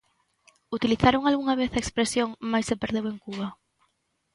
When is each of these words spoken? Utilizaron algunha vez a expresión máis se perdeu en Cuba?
Utilizaron 0.77 1.21
algunha 1.25 1.57
vez 1.61 1.71
a 1.73 1.81
expresión 1.83 2.29
máis 2.51 2.65
se 2.69 2.79
perdeu 2.81 3.05
en 3.11 3.17
Cuba? 3.25 3.47